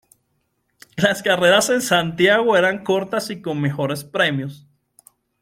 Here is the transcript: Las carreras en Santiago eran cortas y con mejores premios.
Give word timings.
Las 0.97 1.21
carreras 1.21 1.69
en 1.69 1.79
Santiago 1.79 2.57
eran 2.57 2.83
cortas 2.83 3.29
y 3.29 3.39
con 3.39 3.61
mejores 3.61 4.03
premios. 4.03 4.65